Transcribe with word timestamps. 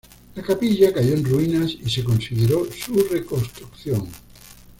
La 0.33 0.41
capilla 0.41 0.91
cayó 0.91 1.13
en 1.13 1.23
ruinas, 1.23 1.73
y 1.73 1.87
se 1.87 2.03
consideró 2.03 2.65
su 2.73 2.95
reconstrucción. 3.07 4.07